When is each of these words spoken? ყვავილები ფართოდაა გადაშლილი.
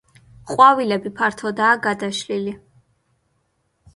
ყვავილები 0.51 1.09
ფართოდაა 1.19 1.75
გადაშლილი. 1.83 2.53